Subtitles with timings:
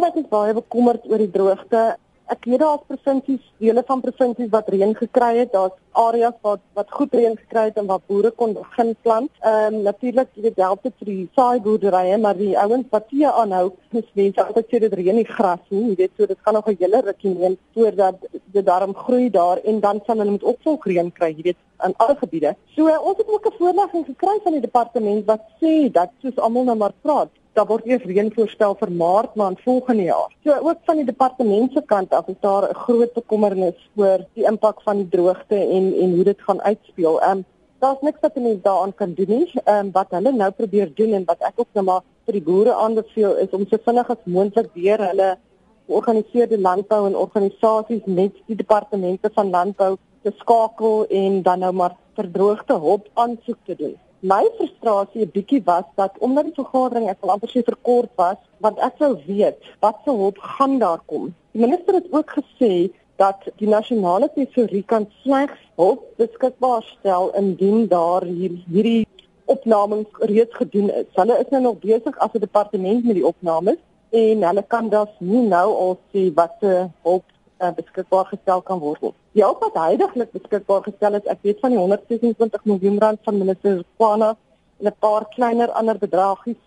[0.00, 1.80] Ek is baie bekommerd oor die droogte.
[2.32, 5.50] Ek weet daar's provinsies, dele van provinsies wat reën gekry het.
[5.52, 9.30] Daar's areas wat wat goed reën gekry het en waar boere kon begin plant.
[9.42, 13.08] Ehm um, natuurlik, jy weet, help dit vir die saai boerderye, maar die ouens wat
[13.10, 15.82] tee aanhou, dis mense altyd sê dit reën nie gras nie.
[15.90, 18.24] Jy weet, so dit gaan nog 'n hele rukkie neem voordat
[18.56, 21.94] dit daarom groei daar en dan sal hulle met opvolg reën kry, jy weet, in
[21.96, 22.54] alle gebiede.
[22.76, 26.64] So ons het ook 'n voorlegging gekry van die departement wat sê dat soos almal
[26.64, 30.28] nou maar praat daar word eers reën voorstel vir Maart maand volgende jaar.
[30.44, 34.46] So ook van die departement se kant af is daar 'n groot bekommernis oor die
[34.52, 37.20] impak van die droogte en en hoe dit gaan uitspeel.
[37.20, 37.44] Ehm um,
[37.78, 39.50] daar's niks wat mense daaraan kan doen nie.
[39.64, 42.42] Ehm um, wat hulle nou probeer doen en wat ek ook nou maar vir die
[42.42, 45.38] boere aanbeveel is om so vinnig as moontlik weer hulle
[45.86, 51.96] georganiseerde landbou en organisasies net die departemente van landbou te skakel en dan nou maar
[52.14, 53.96] vir droogte hulp aansoek te doen.
[54.22, 58.36] My frustrasie 'n bietjie was dat omdat die vergadering ek wil amper sê verkort was,
[58.60, 61.32] want ek wou weet wat se hulp gaan daar kom.
[61.52, 67.88] Die minister het ook gesê dat die nasionale tesourier kan slegs hulp beskikbaar stel indien
[67.88, 69.06] daar hier, hierdie
[69.44, 71.08] opnames reeds gedoen is.
[71.16, 75.12] Hulle is nou nog besig as 'n departement met die opnames en hulle kan dus
[75.18, 77.24] nie nou al sê wat se hulp
[77.60, 79.14] uh, beskikbaar gestel kan word.
[79.36, 83.38] Die hulp wat heidaglik beskikbaar gestel is, ek weet van die 126 miljoen rand van
[83.38, 84.36] minister Kwana
[84.80, 86.60] en 'n paar kleiner ander bedragies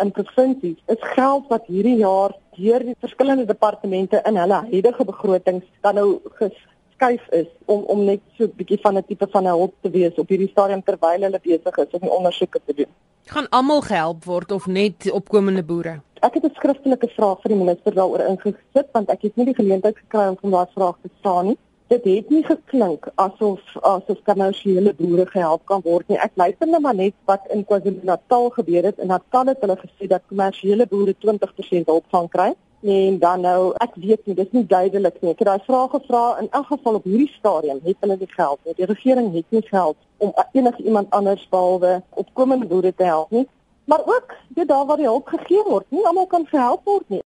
[0.00, 5.64] in provinsies, is geld wat hierdie jaar deur die verskillende departemente in hulle huidige begrotings
[5.80, 9.56] dan nou geskuif is om om net so 'n bietjie van 'n tipe van 'n
[9.56, 12.92] hulp te wees op hierdie stadium terwyl hulle besig is om ondersoeke te doen.
[13.24, 16.00] Gaan almal gehelp word of net opkomende boere?
[16.20, 19.54] Ek het 'n skriftelike vraag vir die minister daaroor ingesit want ek het nie die
[19.54, 21.58] geleentheid gekry om van daardie vraag te staan nie.
[21.88, 26.18] Dit het nie geklink asof asof kommersiële boere gehelp kan word nie.
[26.18, 30.06] Ek luister net maar net wat in KwaZulu-Natal gebeur het en Natal het hulle gesê
[30.06, 32.52] dat kommersiële boere 20% hulp gaan kry.
[32.82, 35.30] En dan nou, ek weet nie, dis nie duidelik nie.
[35.30, 38.58] Ek het daai vrae gevra in elk geval op hierdie stadium het hulle nie geld
[38.64, 38.74] nie.
[38.74, 43.48] Die regering het nie geld om enige iemand anders behalwe opkomende boere te help nie
[43.90, 45.84] maar ook dit daar waar die hulp gegee word.
[45.88, 47.22] Nie almal kan gehelp word nie.